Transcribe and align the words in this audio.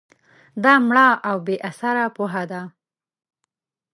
دا 0.63 0.73
مړه 0.87 1.07
او 1.29 1.37
بې 1.45 1.55
اثره 1.69 2.05
پوهه 2.15 2.43
ده 2.51 2.61